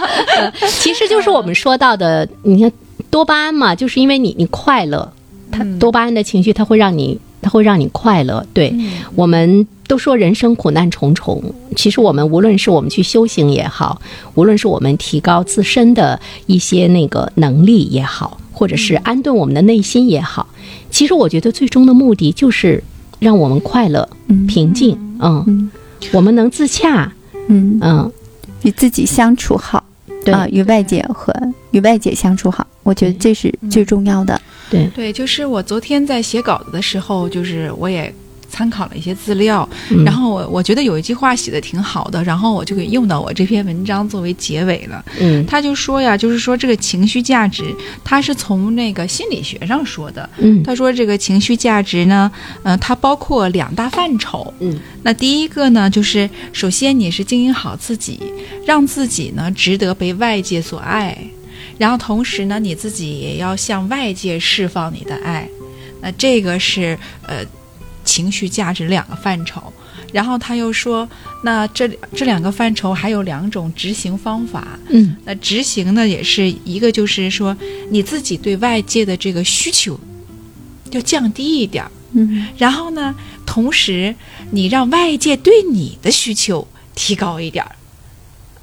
[0.80, 2.72] 其实就是我们说到的，你看
[3.16, 5.10] 多巴胺嘛，就是因为你你快乐，
[5.50, 7.18] 它多巴胺的情绪，它会让你。
[7.42, 8.44] 它会让你快乐。
[8.52, 8.74] 对
[9.14, 11.40] 我们都说人生苦难重重，
[11.76, 14.02] 其实我们无论是我们去修行也好，
[14.34, 20.48] 无论是我们提高自身的一些那个能力也好，或者是安顿我们的内心也好，
[20.90, 22.82] 其实我觉得最终的目的就是
[23.20, 24.08] 让我们快乐、
[24.48, 24.98] 平静。
[25.20, 25.70] 嗯，
[26.12, 27.12] 我们能自洽。
[27.46, 28.12] 嗯嗯，
[28.62, 29.84] 与自己相处好。
[30.32, 31.32] 啊，与外界和
[31.76, 34.40] 与外界相处好，我觉得这是最重要的。
[34.70, 38.12] 对对，就是我昨天在写稿子的时候，就是我也
[38.48, 39.68] 参考了一些资料，
[40.04, 45.04] 然后我我觉得有一句话写的挺好的，然后我就给用到我这篇文章作为结尾了。
[45.20, 47.62] 嗯，他就说呀，就是说这个情绪价值，
[48.02, 50.28] 他是从那个心理学上说的。
[50.38, 52.30] 嗯，他说这个情绪价值呢，
[52.62, 54.52] 嗯，它包括两大范畴。
[54.60, 58.20] 嗯，那第一个呢，就是首先你是经营好自己，
[58.64, 61.16] 让自己呢值得被外界所爱。
[61.78, 65.46] 然后同时呢，你自己也要向外界释放你的爱，
[66.00, 67.44] 那这个是呃
[68.02, 69.62] 情绪价值两个范畴。
[70.12, 71.06] 然后他又说，
[71.42, 74.78] 那这这两个范畴还有两种执行方法。
[74.88, 77.54] 嗯，那执行呢，也是一个就是说
[77.90, 79.98] 你自己对外界的这个需求
[80.92, 81.90] 要降低一点儿。
[82.12, 84.14] 嗯，然后呢，同时
[84.52, 87.76] 你让外界对你的需求提高一点儿。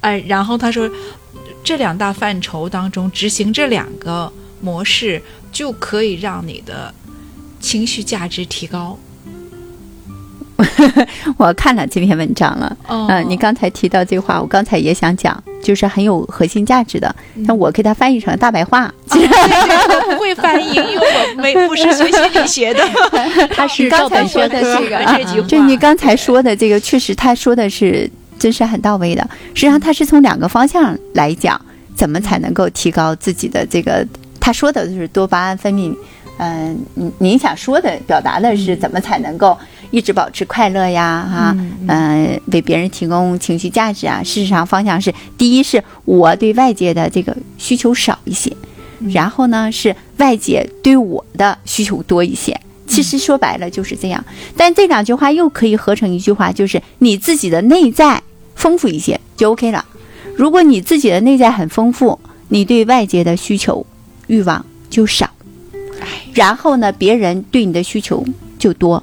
[0.00, 0.90] 哎，然后他说。
[1.64, 6.92] 这两大范畴当中，执行这两个模式，就可以让你的
[7.58, 8.98] 情绪价值提高。
[11.36, 17.12] 我看了这篇文章了，嗯，你刚才提到这话，我刚才也想讲，就是很有核心价值的。
[17.34, 22.80] 那我给它翻译成大白话，不会翻译，因为我没 不是学心理学的。
[23.50, 28.10] 他是刚才说的这个这句话，就你刚才说的这个，确实他说的是。
[28.38, 29.28] 真是很到位的。
[29.54, 31.60] 实际上，他是从两个方向来讲，
[31.94, 34.06] 怎么才能够提高自己的这个。
[34.40, 35.94] 他说的就是多巴胺分泌。
[36.36, 39.56] 嗯，您您想说的、表达的是怎么才能够
[39.92, 41.24] 一直保持快乐呀？
[41.32, 44.20] 哈，嗯，为别人提供情绪价值啊。
[44.24, 48.50] 事实上，方向是：第一，是我对外界的这个需求少一些；
[49.12, 52.60] 然后呢，是外界对我的需求多一些。
[52.86, 54.24] 其实说白了就是这样。
[54.56, 58.22] 但这两句话又可以合成一句话，就是你自己的内在。
[58.56, 59.84] 丰富一些就 OK 了。
[60.36, 63.84] 如果你自己的内在很丰富，你对外界的需求
[64.28, 65.28] 欲望就少，
[66.32, 68.24] 然后呢，别人对你的需求
[68.56, 69.02] 就多。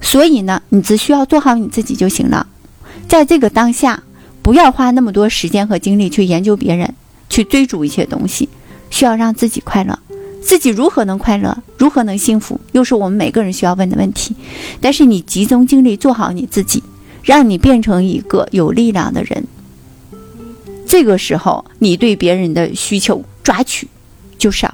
[0.00, 2.48] 所以呢，你只需要做好你自己就行了。
[3.06, 4.02] 在这个当下，
[4.42, 6.92] 不要花那么多时间和精力去研究别人，
[7.30, 8.48] 去追逐一些东西。
[8.90, 9.96] 需要让自己快乐，
[10.42, 14.34] 自己如何能快乐，如何能幸福，又是我们每个人需要问的问题。
[14.80, 16.82] 但是你集中精力做好你自己。
[17.24, 19.44] 让你变成一个有力量的人，
[20.86, 23.86] 这个时候你对别人的需求抓取
[24.38, 24.72] 就少。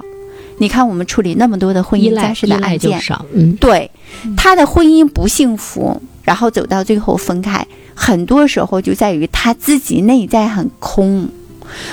[0.57, 2.97] 你看，我们处理那么多的婚姻家事的案件，
[3.33, 3.91] 嗯，对，
[4.37, 11.27] 他的婚姻不幸福，然后走到最后分开，很多时候就在于他自己内在很空，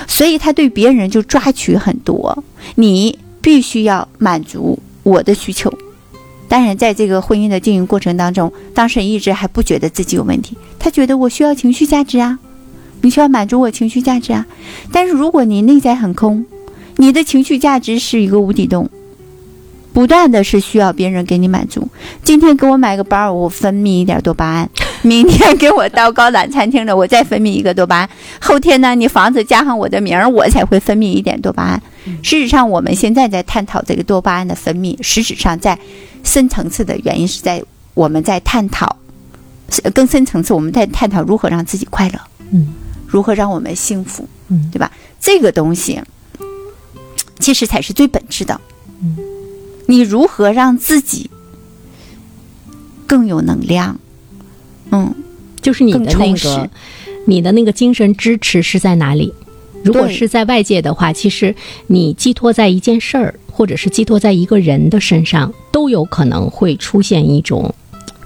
[0.07, 2.41] 所以他对别人就抓取很多。
[2.75, 5.71] 你必须要满足我的需求。
[6.47, 12.39] 当然，在这个婚姻的经营过程当中，当事人一直还不觉得自己有问题，他觉得我需要情绪价值啊，
[13.01, 14.45] 你需要满足我情绪价值啊。
[14.91, 16.45] 但是如果你内在很空，
[16.97, 18.89] 你的情绪价值是一个无底洞，
[19.93, 21.87] 不断的是需要别人给你满足。
[22.23, 24.69] 今天给我买个包，我分泌一点多巴胺；
[25.07, 31.81] 明天给我到高档餐厅了，我再分泌一个多巴胺；后天呢，你房子加上我的名儿，我才会分泌一点多巴胺。
[32.21, 35.77] 事实上，我们现在在探讨这个多巴胺的分泌，实质上在
[36.23, 37.61] 深层次的原因是在
[37.93, 38.97] 我们在探讨
[39.93, 42.19] 更深层次，我们在探讨如何让自己快乐，
[42.51, 42.73] 嗯，
[43.05, 44.91] 如何让我们幸福，嗯，对吧？
[45.19, 46.01] 这个东西
[47.39, 48.59] 其实才是最本质的，
[49.01, 49.17] 嗯。
[49.85, 51.29] 你如何让自己
[53.05, 53.99] 更有能量？
[54.93, 55.13] 嗯，
[55.61, 56.69] 就是你的那个，
[57.25, 59.33] 你的那个精神支持是在哪里？
[59.83, 61.53] 如果是在外界的话，其实
[61.87, 67.73] 你寄托在一件事儿，或者是寄托在一个人的身上，都有可能会出现一种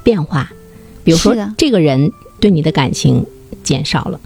[0.04, 0.52] 变化。
[1.04, 3.26] 比如说，这个人对你的感情
[3.64, 4.20] 减少了，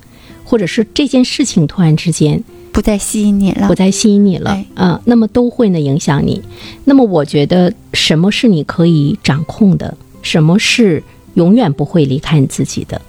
[0.44, 2.44] 或者是这件事情突然之间。
[2.74, 6.42] 不再吸引你了，不再吸引你了，嗯，那么都会呢影响你。
[6.86, 9.98] 那么我觉得，什么是你可以掌控的？
[10.22, 11.04] 什么是
[11.36, 13.02] 永远不会离开你自己的？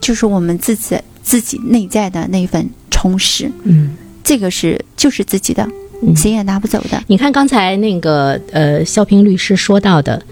[0.00, 3.50] 就是我们自己自己内在的那份充实。
[3.64, 5.68] 嗯，这个是就是自己的，
[6.16, 7.02] 谁也拿不走的。
[7.06, 10.22] 你看刚才那个呃，肖平律师说到的，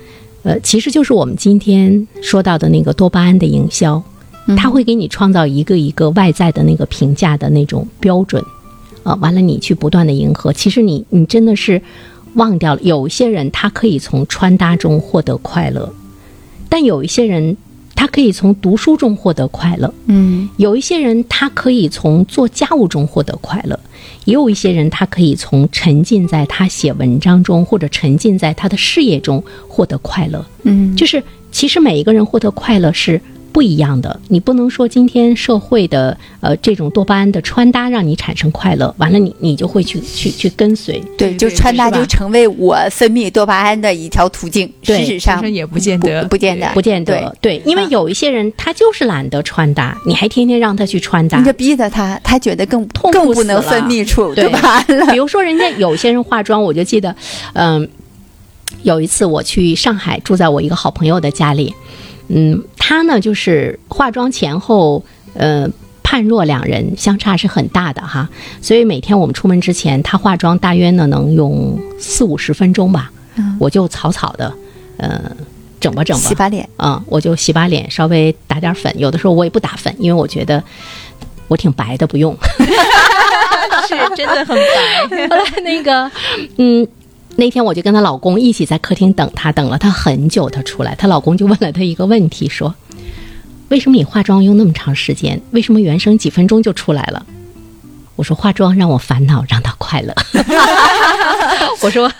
[0.42, 4.02] 呃，其实就是我们今天说到的那个多巴胺的营销。
[4.56, 8.42] 它会给你创造一个一个外在的那个评价的那种标准，
[9.04, 11.80] 啊，完了你去不断的迎合，其实你你真的是
[12.35, 15.92] 忘掉了，有些人他可以从穿搭中获得快乐，
[16.70, 17.54] 但有一些人
[17.94, 23.78] 他可以从读书中获得快乐，嗯，有一些人他可以从做家务中获得快乐，
[24.24, 33.20] 也有一些人他可以从沉浸在他写文章中或者沉浸在他的事业中获得快乐，嗯，就是其实每一个人获得快乐是。
[33.52, 44.72] 不一样的，你不能说今天社会的呃这种多巴胺的穿搭让你产生快乐，完了你你就会去去去跟随，对，就穿搭就成为我分泌多巴胺的一条途径。
[44.82, 47.36] 事实上也不见得，不见得，不见得。
[47.40, 55.06] 对，因为有一些人他就是懒得穿搭，你还天天让他去穿搭，你就逼着他，他觉得更痛更不能分泌出多巴胺了。
[55.12, 57.14] 比如说人家有些人化妆，我就记得，
[57.54, 57.88] 嗯，
[58.82, 61.74] 有一次我去上海住在我一个好朋友的家里。
[62.32, 65.68] 嗯，他呢就是化妆前后，呃，
[66.02, 68.28] 判若两人，相差是很大的哈。
[68.62, 73.10] 所以每天我们出门之前，她化妆大约呢能用四五十分钟吧。
[73.58, 74.52] 我就草草的，
[74.96, 75.20] 呃，
[75.80, 76.68] 整吧整吧，洗把脸。
[76.78, 78.92] 嗯，我就洗把脸，稍微打点粉。
[78.98, 80.62] 有的时候我也不打粉，因为我觉得
[81.48, 82.36] 我挺白的，不用。
[83.88, 85.26] 是真的很白。
[85.28, 86.10] 后来那个，
[86.58, 86.86] 嗯。
[87.36, 92.74] 那天我就跟她老公一起在客厅等她，等了她很久，她出来，她老公就问了她一个问题，说
[93.68, 95.40] ：“为什么你化妆用那么长时间？
[95.52, 97.24] 为什么原生几分钟就出来了？”
[98.16, 100.14] 我说：“化妆让我烦恼，让她快乐。
[101.80, 102.12] ”我说：“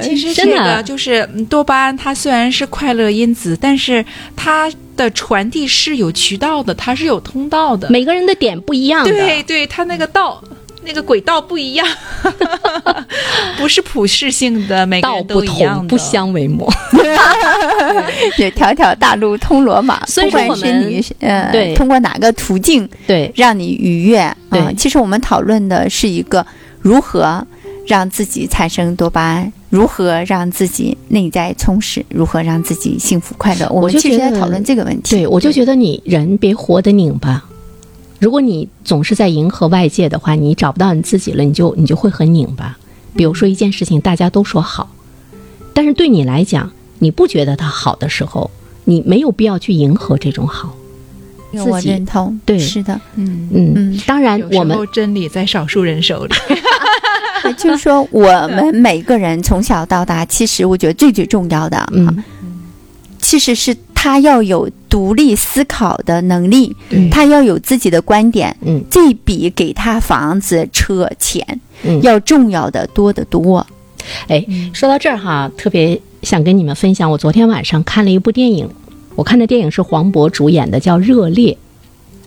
[0.00, 4.04] 其实这个就是多巴胺，它虽然是快乐因子，但是
[4.36, 9.04] 它的传递是有渠道的，它是有通道的，每个人的点不一样。
[9.04, 10.40] 对，对，它那个道。”
[10.88, 11.86] 那个轨道不一样，
[13.58, 16.66] 不是普适性的，每个人都一样的，不相为谋。
[18.36, 20.04] 对，条条大路通罗马。
[20.06, 24.34] 所以说我们呃，对，通过哪个途径对让你愉悦？
[24.50, 26.44] 对，其实我们讨论的是一个
[26.80, 27.46] 如何
[27.86, 33.68] 让自己产生多巴胺，如何让自己内在充实，如何让自己幸福快乐。
[33.70, 35.16] 我们其实在讨论这个问题。
[35.16, 37.44] 对，我就觉得你人别活得拧巴。
[38.18, 42.76] 如果你总是在迎合外界的话，你找不到你自己了，你就你就会很拧巴。
[43.14, 44.90] 比如说一件事情，大家都说好，
[45.72, 48.50] 但是对你来讲，你不觉得它好的时候，
[48.84, 50.74] 你没有必要去迎合这种好。
[51.52, 54.00] 我认同，对，是的，嗯嗯。
[54.06, 56.34] 当然，我们真理在少数人手里。
[57.56, 62.24] 就是说，我们每个人从小到大，其实我觉得最最重要的，嗯，
[63.18, 63.76] 其实是。
[64.00, 66.72] 他要有独立思考的能力，
[67.10, 71.44] 他要有自己的观点，嗯，这比给他房子、车、钱，
[71.82, 72.00] 嗯。
[72.02, 73.66] 要重要的多得多。
[74.28, 78.70] 哎，说到这儿哈，特别想跟你们分享，我昨天晚上看了一部电影，
[79.16, 81.58] 我看的电影是黄渤主演的，叫《热烈》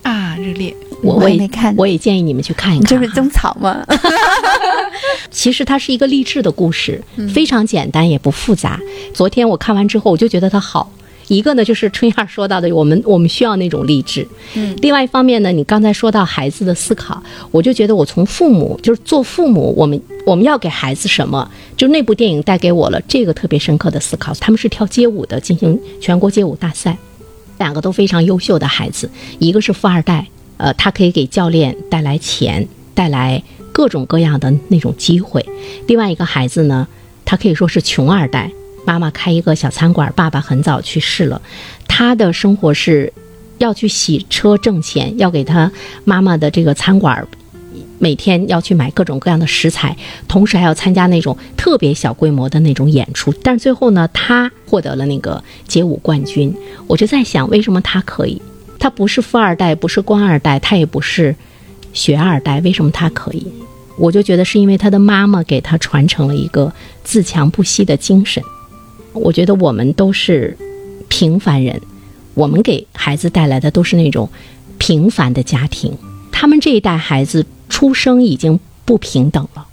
[0.09, 0.69] 啊，《热烈》，
[1.01, 3.85] 我我也没看，我也建议你们去看一看，就是种草嘛。
[5.31, 7.01] 其实它是一个励志的故事，
[7.33, 8.77] 非常简单也不复杂。
[9.13, 10.91] 昨天我看完之后，我就觉得它好。
[11.31, 14.27] 一个呢，就是春燕说到的，我们我们需要那种励志。
[14.53, 21.49] 嗯，另外一方面呢，你刚才说到孩子的思考，我就觉得我从父母就是做父母，我们我们要给孩子什么？
[21.77, 24.33] 就那部电影带给我了这个特别深刻的思考。
[24.41, 26.97] 他们是跳街舞的，进行全国街舞大赛，
[27.59, 33.41] 两个都非常优秀的孩子，一个是富二代，呃，他可以给教练带来钱，带来
[33.71, 35.41] 各种各样的那种机会；
[35.87, 36.85] 另外一个孩子呢？
[37.23, 38.51] 他可以说是穷二代。
[38.85, 41.41] 妈妈开一个小餐馆，爸爸很早去世了，
[41.87, 43.11] 他的生活是
[43.57, 45.71] 要去洗车挣钱，要给他
[46.03, 47.27] 妈妈的这个餐馆
[47.99, 49.95] 每天要去买各种各样的食材，
[50.27, 53.31] 同时还要参加那种特别小规模的那种演出。
[53.43, 56.51] 但最后呢，他获得了那个街舞冠军。
[56.87, 58.41] 我就在想，为什么他可以？
[58.79, 61.35] 他不是富二代，不是官二代，他也不是
[61.93, 63.45] 学二代，为什么他可以？
[63.99, 68.41] 我就觉得是因为他的妈妈给他传承了一个自强不息的精神。
[69.13, 70.57] 我觉得我们都是
[71.09, 71.79] 平凡人，
[72.33, 74.29] 我们给孩子带来的都是那种
[74.77, 75.95] 平凡的家庭。
[76.31, 79.65] 他们这一代孩子出生已经不平等了，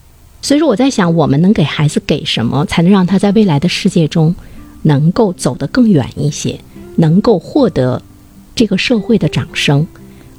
[0.42, 4.34] 所以说我在想，我们能给孩子给什么，才能让他在未来的世界中
[4.82, 6.58] 能够走得更远一些，
[6.96, 8.02] 能够获得
[8.54, 9.86] 这个社会的掌声。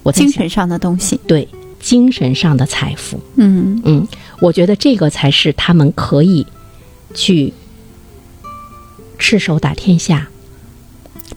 [0.03, 1.47] 我精神上的东西，对
[1.79, 4.07] 精神上的财富，嗯嗯，
[4.41, 6.45] 我觉得这个才是他们可以
[7.13, 7.53] 去。
[9.19, 10.27] 赤手打天下，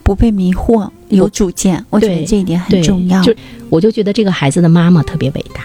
[0.03, 1.85] 不被迷惑，有主见。
[1.91, 3.21] 我觉得这一点很重要。
[3.23, 3.35] 就
[3.69, 5.65] 我就觉得这个孩子的妈妈特别伟大，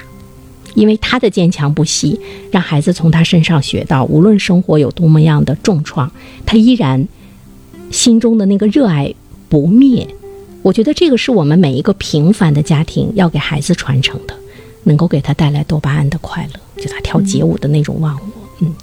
[0.73, 2.19] 因为她的坚强不息，
[2.51, 6.11] 让孩子从她身上学到，无论生活有多么样的重创，
[6.45, 7.07] 她依然
[7.91, 9.13] 心中的那个热爱
[9.47, 10.07] 不灭。
[10.63, 14.33] 我觉得这个是我们每一个平凡的家庭要给孩子传承的，
[14.83, 18.73] 能够给他带来多巴胺的快乐，就他跳街舞的那种忘我，嗯。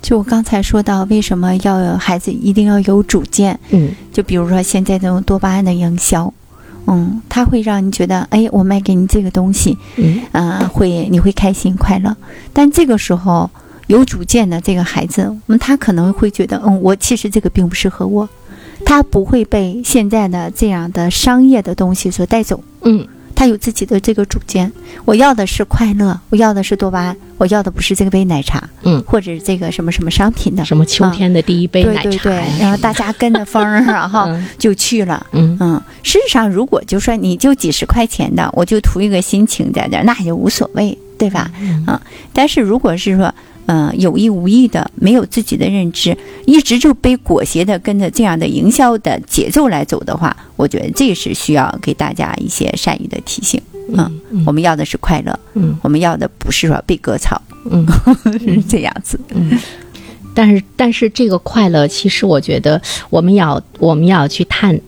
[0.00, 3.58] 就我刚才说到，为什么要孩子一定要有主见？
[3.70, 6.32] 嗯，就比如说现在这种多巴胺的营销，
[6.86, 12.16] 嗯，它会让你觉得，哎，我卖给你这个东西，嗯，啊，会你会开心快乐。
[12.52, 13.50] 但这个时候
[13.88, 18.28] 有主见的这个孩子，嗯，他可能会觉得，嗯，我其实这个并不适合我，
[18.84, 23.06] 他不会被现在的这样的商业的东西所带走，嗯。
[23.38, 24.72] 他有自己的这个主见，
[25.04, 35.80] 我要的是快乐，我要的是多巴胺，我要的不是这个杯奶茶，嗯，或者这个什么什么商品的，什么秋天的第一杯奶茶，对对对，然后大家跟着风儿， 然后就去了，嗯嗯。
[36.02, 41.48] 事实上，如果就说你就几十块钱的，我就图一个心情在这，那也无所谓，对吧？
[41.60, 42.00] 嗯。
[42.32, 43.32] 但是如果是说，
[43.70, 53.60] 嗯，有意无意的，没有自己的认知，一直就被裹挟的跟着这样的营销的节奏来走的话，我觉得这是需要给大家一些善意的提醒。
[53.94, 57.86] 嗯，我们要的是快乐，嗯，我们要的不是说被割草，嗯，
[58.40, 59.20] 是这样子。
[59.34, 59.58] 嗯，
[60.32, 64.80] 但是但是这个快乐，其实我觉得我们要我们要去探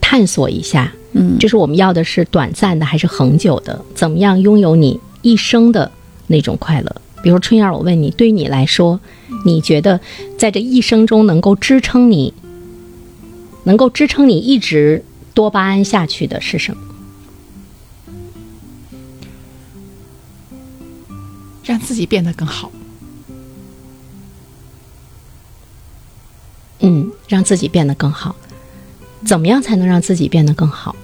[0.00, 3.84] 探索一下，嗯，就是我们要的是短暂的还是恒久的？
[3.96, 5.90] 怎么样拥有你一生的
[6.28, 6.96] 那种快乐？
[7.22, 9.00] 比如春燕，我问你，对于你来说，
[9.44, 10.00] 你觉得
[10.38, 12.32] 在这一生中能够支撑你、
[13.64, 15.04] 能够支撑你一直
[15.34, 16.82] 多巴胺下去的是什么？
[21.64, 22.72] 让自己变得更好。
[26.80, 28.36] 嗯，让自己变得更好。
[29.26, 30.94] 怎么样才能让自己变得更好？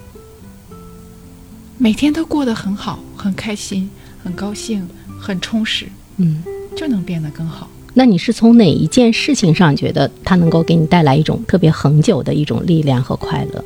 [1.76, 3.90] 每天都过得很好，很开心，
[4.22, 4.88] 很高兴，
[5.20, 5.88] 很充实。
[6.16, 6.42] 嗯，
[6.76, 7.68] 就能变得更好。
[7.96, 13.64] 那你是从哪一件事情上觉得它能够给你带来一种特别恒久的一种力量和快乐？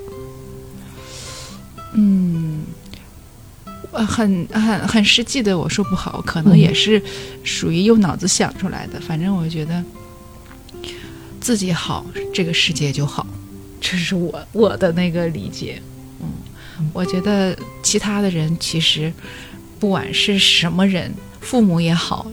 [1.94, 2.62] 嗯，
[3.90, 7.02] 很很很实际的，我说不好，可能也是
[7.42, 9.00] 属于用脑子想出来的。
[9.00, 9.82] 反正我觉得
[11.40, 13.26] 自己好，这个世界就好，
[13.80, 15.80] 这是我我的那个理解。
[16.20, 19.10] 嗯，我觉得其他的人其实
[19.80, 21.10] 不管是什么人。
[21.40, 22.30] 父母也好，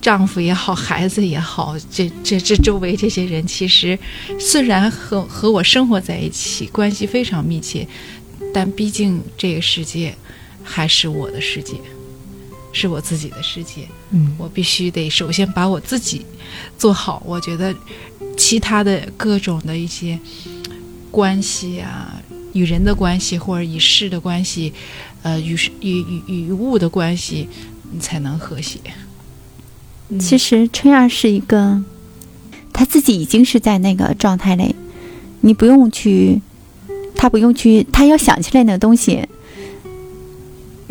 [0.00, 3.98] 丈夫也好，孩子也好，这这这周围这些人，其实
[4.38, 7.86] 虽然和和我生活在一起，关系非常密切，
[8.52, 10.14] 但毕竟这个世界
[10.64, 11.74] 还是我的世界，
[12.72, 13.86] 是我自己的世界。
[14.10, 16.24] 嗯，我必须得首先把我自己
[16.78, 17.22] 做好。
[17.26, 17.74] 我觉得
[18.36, 20.18] 其他的各种的一些
[21.10, 22.20] 关系啊，
[22.54, 24.72] 与人的关系或者与事的关系，
[25.22, 27.46] 呃，与与与与物的关系。
[27.90, 28.78] 你才能和谐。
[30.18, 31.82] 其实春燕是一个，
[32.72, 34.74] 他自己已经是在那个状态里，
[35.40, 36.40] 你不用去，
[37.14, 39.28] 他不用去，他要想起来那个东西，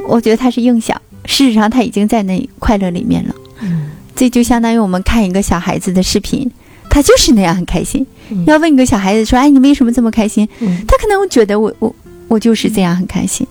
[0.08, 1.02] 我觉得他是硬想。
[1.26, 3.36] 事实上，他已经在那快乐里面了。
[3.62, 6.50] 嗯，这就相当于我们看一个小孩子的视频，
[6.90, 8.06] 他就是那样很开心。
[8.48, 10.48] 要问一个小孩子说：“哎，你为什么这么开心？”
[10.88, 11.96] 他可能会觉得我我
[12.30, 13.46] 我就是这样很开心。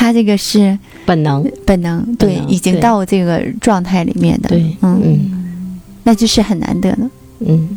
[0.00, 4.98] 他这个是本能，本能，对，已经到这个状态里面的，对，嗯。
[5.04, 7.76] 嗯，那就是很难得的，嗯，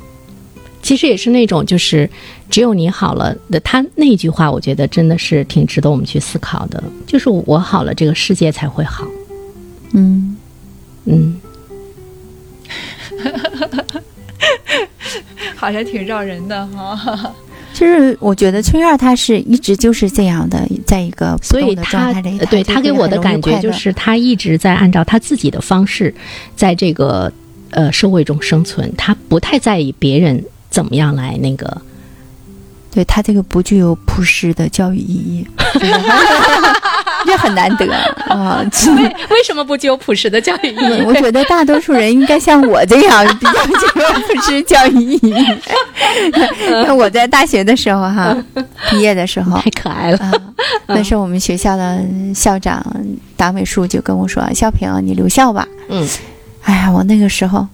[0.82, 2.09] 其实也是那种，就是
[2.49, 9.05] 只有你好了的，他那句话，我觉得真的是挺值得我们去思考的，就是我好了，这个世界才会好，
[9.91, 10.38] 嗯。
[11.03, 11.41] 嗯，
[15.57, 17.36] 好像挺绕人的哈。
[17.74, 22.13] 就是我觉得春燕她是一直就是这样的，在一个所以她
[22.49, 26.13] 对她给我的感觉就是她一直在按照她自己的方式，
[26.55, 27.32] 在这个
[27.71, 31.82] 呃社会中生存，她不太在意别人怎么样来那个。
[32.91, 35.47] 对他这个不具有普世的教育意义，
[37.28, 37.86] 这很难得
[38.28, 38.63] 啊！
[38.97, 41.01] 为为什么不具有朴实的教育意义？
[41.05, 45.45] 我觉得大多数人应该像我这样 比较具有普世教育意义。
[46.86, 48.36] 那我在大学的时候哈，
[48.89, 50.32] 毕业的时候太可爱了。
[50.88, 51.99] 那时候我们学校的
[52.36, 52.84] 校长
[53.38, 56.07] 党委书就跟我说：“小平，你留校吧。”嗯，
[56.63, 57.67] 哎呀，我那个时候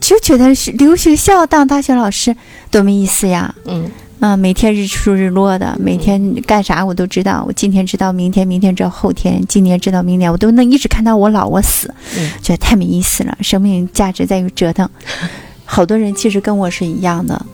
[0.00, 2.34] 就觉得是留学校当大学老师
[2.70, 3.54] 多没意思呀。
[3.66, 3.90] 嗯。
[4.18, 7.44] 啊，每天日出日落的，每天干啥我都知道。
[7.46, 11.92] 我今天知道明天，明天知道后天，今年知道明年，我都能一直看到我老我死，
[12.40, 13.36] 觉得太没意思了。
[13.42, 14.88] 生命价值在于折腾。
[15.66, 17.44] 好多人其实跟我是一样的，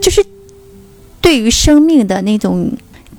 [0.00, 0.24] 就是
[1.22, 2.70] 对于生命的那种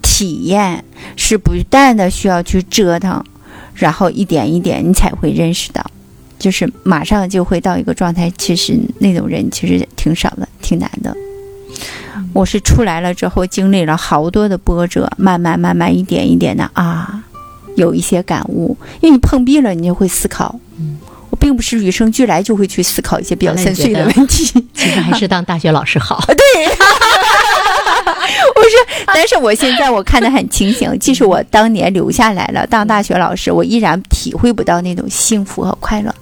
[0.01, 0.84] 体验
[1.16, 3.24] 是不断的需要去折腾，
[3.74, 5.84] 然后一点一点你才会认识到，
[6.38, 8.32] 就是马上就会到一个状态。
[8.38, 11.16] 其实那种人其实挺少的，挺难的。
[12.34, 17.24] 我是出来了之后，经历了好多的波折，慢慢慢慢一点一点的啊，
[17.76, 18.78] 有一些感悟。
[19.00, 20.60] 因为你碰壁了，你就会思考。
[20.78, 20.98] 嗯，
[21.30, 24.46] 我并不是与生俱来就会去思考一些比较深邃的问题。
[24.74, 26.22] 其实还是当大学老师好。
[26.28, 26.36] 对，
[28.56, 30.98] 我说，但是我现在我看得很清醒。
[31.00, 36.14] 即使我当年留下来了当大学老师，我依然体会不到那种幸福和快乐。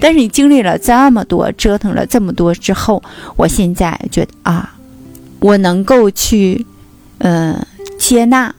[0.00, 3.00] 但是你经历了这么多，折腾了这么多之后，
[3.36, 4.74] 我现在觉得啊。
[5.40, 6.66] 我能够去，
[7.18, 7.66] 呃，
[7.98, 8.54] 接纳，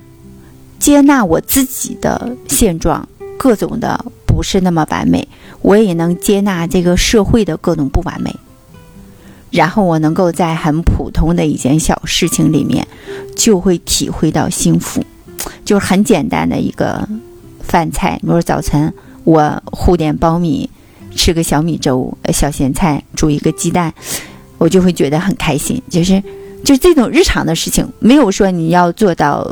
[0.79, 3.07] 接纳我自己的现状，
[3.37, 5.27] 各种的不是那么完美，
[5.61, 8.35] 我也能接纳这个社会的各种不完美。
[9.51, 12.87] 然后我能够在很普通的一件小事情里面，
[13.35, 15.03] 就会体会到幸福，
[15.63, 17.07] 就是很简单的一个
[17.59, 18.91] 饭菜，比如说早晨
[19.23, 20.67] 我糊点苞米，
[21.15, 23.93] 吃个小米粥，小咸菜，煮一个鸡蛋，
[24.57, 26.23] 我就会觉得很开心，就是。
[26.63, 29.45] 就这种日常的事情，没有说你要做到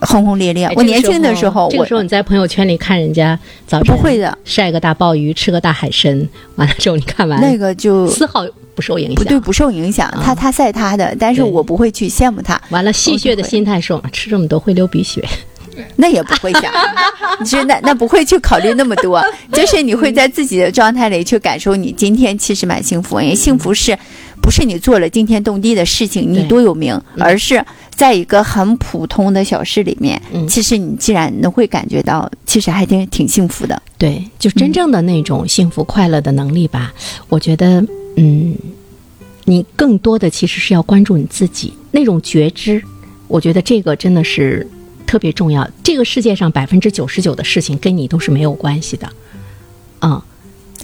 [0.00, 0.70] 轰轰烈烈。
[0.76, 10.12] 我年轻的时候，这个时候你在朋友圈里看人家早晨不会的晒个大鲍鱼，吃个大海参，完了之后你看完那个就丝毫不受影响，对，不受影响。
[10.22, 12.60] 他他晒他的，但是我不会去羡慕他。
[12.70, 15.26] 完了，戏谑的心态说吃这么多会流鼻血，
[15.96, 16.70] 那也不会想，
[17.46, 23.96] 是那那不会去考虑那么多， 就是你会在自己的状态里去感受你今天其实蛮幸福，因为幸福是。
[24.44, 33.82] 不是你做了惊天动地的事情，你多有名，而是在一个很普通的小事里面，其实你既然能会感觉到，其实还挺挺幸福的。
[33.96, 36.92] 对，就真正的那种幸福快乐的能力吧。
[37.30, 37.82] 我觉得，
[38.16, 38.54] 嗯，
[39.46, 42.82] 你更多的其实是要关注你自己那种觉知。
[43.28, 44.68] 我觉得这个真的是
[45.06, 45.66] 特别重要。
[45.82, 49.08] 这个世界上百分之九十九的事情跟你都是没有关系的，
[50.02, 50.20] 嗯。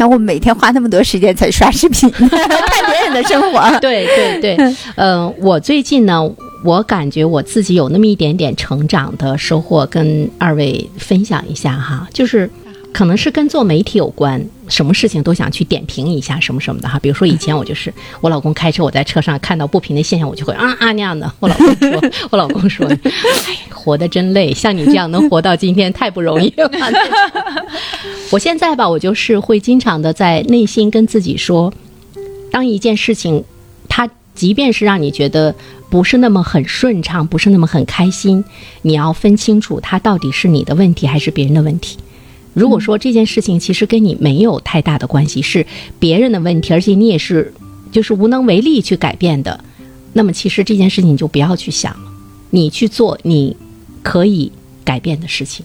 [0.00, 3.78] 那我每天花那么多时间在刷视频， 看别人的生活。
[3.80, 4.06] 对
[4.40, 6.26] 对对，嗯， 我最近呢，
[6.64, 12.48] 我感觉我自己有那么一点点成长的收获，跟二位分享一下哈，就是。
[12.92, 16.98] 可能是跟做媒体有关，什么事情都想去点评一下什么什么的哈。
[16.98, 21.32] 比如说以前我就是我老公开车，我在车上看到不平的现象，我就会啊啊那样的。
[21.40, 26.70] 我老公说，我老公说，哎，活得真累，像你这样能活到今天太不容易了。
[28.30, 31.72] 我现在吧，我就是会经常的在内心跟自己说，
[32.50, 33.44] 当一件事情，
[33.88, 35.54] 它即便是让你觉得
[35.88, 38.44] 不是那么很顺畅，不是那么很开心，
[38.82, 41.98] 你要分清楚它到底是你的问题还是别人的问题。
[42.52, 45.64] 如果说这件事情其实跟你没有太大的关系，是
[45.98, 47.52] 别人的问题，而且你也是
[47.92, 49.62] 就是无能为力去改变的，
[50.12, 52.10] 那么其实这件事情你就不要去想了，
[52.50, 53.56] 你去做你
[54.02, 54.50] 可以
[54.84, 55.64] 改变的事情。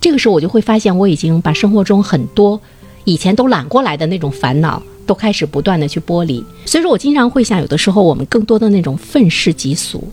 [0.00, 2.60] 这个时候我就会发现，我已经把生活中很多
[3.04, 6.44] 以前都揽过来的那种烦恼，都开始不断的去剥离。
[6.64, 10.12] 所以说我经常会想，有的时候我们更多的那种愤世嫉俗，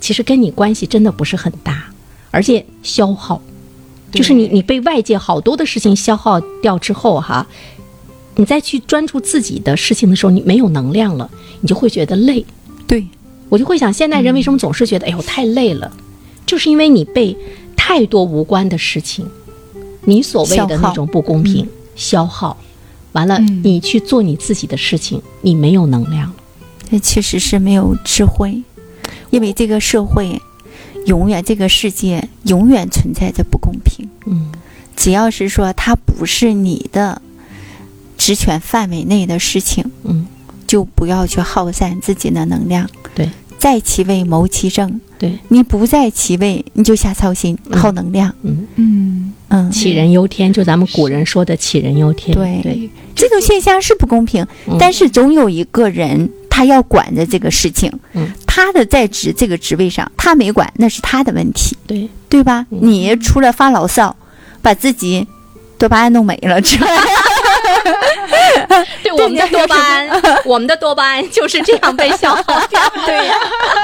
[0.00, 1.84] 其实跟你关系真的不是很大，
[2.30, 3.40] 而且消耗。
[4.14, 7.46] 就是你，你被外界好多的事情消耗掉之后，哈，
[8.36, 11.28] 你再去专注自己的事情的时候，你没有能量了，
[11.60, 12.44] 你就会觉得累。
[12.86, 13.06] 对，
[13.48, 15.90] 我就会想，现代人为什么总是觉得，哎呦，太累了？
[16.46, 17.36] 就是因为你被
[17.76, 19.26] 太多无关的事情，
[20.04, 22.56] 你所谓的那种不公平消耗，
[23.12, 26.34] 完了，你去做你自己的事情，你没有能量了。
[26.90, 28.62] 那确实是没有智慧，
[29.30, 30.40] 因为这个社会。
[31.06, 34.08] 永远，这个世界永远存在着不公平。
[34.26, 34.50] 嗯，
[34.96, 37.20] 只要是说它不是你的
[38.16, 40.26] 职权范围内的事情，嗯，
[40.66, 42.88] 就不要去耗散自己的能量。
[43.14, 43.28] 对，
[43.58, 45.00] 在其位谋其政。
[45.18, 48.34] 对，你不在其位，你就瞎操心，耗能量。
[48.42, 52.36] 嗯嗯嗯，杞人忧天，就咱们古人说的杞人忧天。
[52.36, 54.46] 对对，这种现象是不公平，
[54.78, 57.90] 但是总有一个人他要管的这个事情。
[58.12, 61.76] 嗯，他的在职这个职位上，他没管，那是他的问题。
[61.84, 62.64] 对，对吧？
[62.68, 64.14] 你除了发牢骚，
[64.62, 65.26] 把自己
[65.76, 66.88] 多巴胺弄没了之外。
[69.02, 70.08] 对我们的多巴胺，
[70.44, 72.80] 我们的多巴胺就是这样被消耗掉。
[73.04, 73.34] 对呀，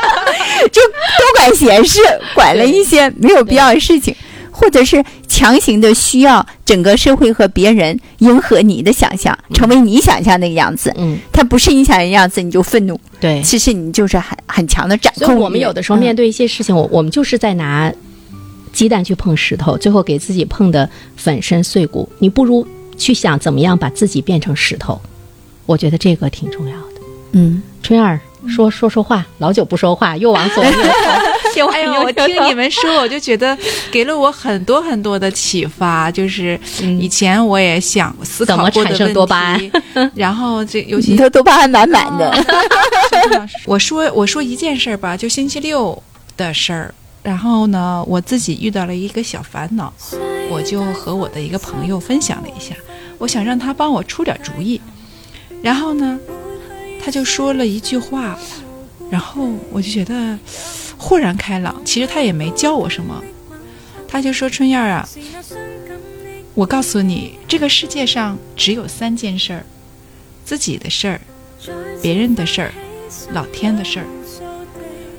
[0.70, 2.00] 就多管闲事，
[2.34, 4.14] 管了一些没有必要的事情，
[4.52, 5.04] 或者是
[5.40, 10.92] 强行的需要整个社会和别人迎合你的想象，成为你想象那个样子。
[10.98, 13.00] 嗯，他不是你想的样子，你就愤怒。
[13.18, 15.26] 对，其实你就是很很强的掌控。
[15.28, 17.90] 所以我们有的时候面对一些事情，我我们就是在拿
[18.70, 20.86] 鸡蛋去碰石头，最后给自己碰的
[21.16, 22.06] 粉身碎骨。
[22.18, 22.66] 你不如。
[22.98, 25.00] 去想怎么样把自己变成石头，
[25.64, 27.00] 我觉得这个挺重要的。
[27.32, 30.62] 嗯，春儿说说说话，老久不说话，又往左
[31.60, 33.56] 又哎呦，我听你们说，我就觉得
[33.92, 36.10] 给了我很多很多的启发。
[36.10, 39.70] 就是以前我也想思考过的问题，
[40.14, 42.44] 然后这 尤其你的多巴胺满满的。
[43.66, 46.02] 我说我说一件事儿吧，就星期六
[46.36, 46.94] 的事儿。
[47.22, 49.92] 然后呢，我自己遇到了一个小烦恼，
[50.48, 52.74] 我就和我的一个朋友分享了一下，
[53.18, 54.80] 我想让他帮我出点主意。
[55.62, 56.18] 然后呢，
[57.04, 58.38] 他就说了一句话，
[59.10, 60.38] 然后我就觉得
[61.00, 61.82] 豁然开朗。
[61.84, 63.20] 其实他也没教我什么，
[64.06, 65.08] 他就说：“春燕啊，
[66.54, 69.64] 我告诉你，这个世界上只有三件事儿：
[70.44, 71.20] 自己的事儿、
[72.02, 72.72] 别人的事儿、
[73.32, 74.06] 老天的事儿。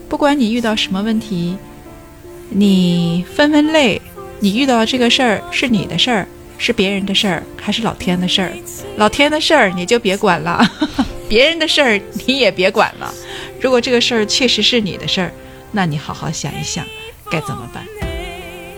[0.07, 1.57] 不管你遇到什么问题。”
[2.53, 4.01] 你分分类，
[4.41, 6.27] 你遇到这个事儿是你的事儿，
[6.57, 8.51] 是别人的事儿，还是老天的事儿？
[8.97, 10.61] 老天的事儿你就别管了，
[11.29, 13.13] 别人的事儿你也别管了。
[13.61, 15.31] 如果这个事儿确实是你的事儿，
[15.71, 16.83] 那你好好想一想
[17.29, 17.83] 该怎么办。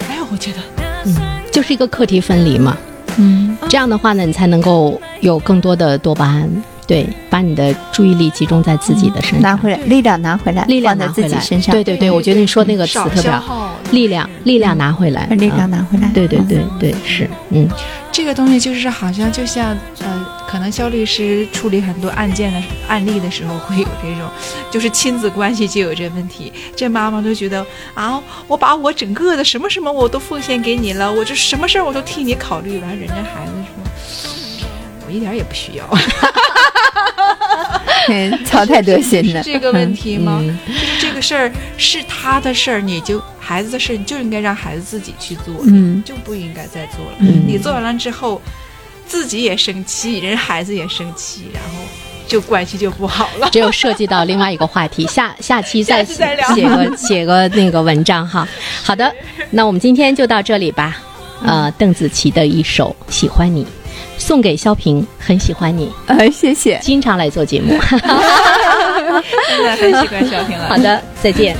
[0.09, 0.59] 哎呀，我觉得，
[1.05, 1.15] 嗯，
[1.51, 2.77] 就是一个课题分离嘛，
[3.17, 6.49] 嗯，这样的话呢，你才能够有更多的多巴胺。
[6.85, 11.73] 对，把你的注意力集中在自己的身上，拿回来，力量拿回来，力量拿回来，身上。
[11.73, 13.62] 对对对，我觉得你说那个词特别好，
[13.93, 16.09] 力量，力量拿回来，力量拿回来。
[16.13, 17.69] 对对对对，是，嗯，
[18.11, 24.27] 这个东西就是好像就像呃，可能肖律师处理很多案件的案例的时候会有这种，
[24.71, 27.63] 就是亲子关系就有这问题，这妈妈都觉得
[27.93, 33.51] 啊，我把我整个的什么什么我都奉献给你了，我这什么事儿我都替你考虑，完人家孩子
[34.17, 34.27] 说，
[35.05, 35.87] 我一点也不需要。
[38.45, 40.43] 操太多心了，这个问题吗？
[40.67, 47.17] 就是这个事儿是他的事儿，你就孩子的事儿，你就应该让孩子自己去做，嗯，就不应该再做了。
[47.47, 48.41] 你做完了之后，
[49.07, 51.83] 自己也生气，人孩子也生气，然后
[52.27, 53.49] 就关系就不好了。
[53.53, 58.47] 只有涉及到另外一个话题，下下期再写个写个那个文章哈。
[58.83, 59.13] 好的，
[59.51, 60.97] 那我们今天就到这里吧。
[61.45, 63.65] 呃，邓紫棋的一首《喜欢你》。
[64.23, 70.69] 送给肖平，很喜欢你，呃，谢谢，经常来做节目， 真的很喜欢肖平了。
[70.69, 71.55] 好的，再见。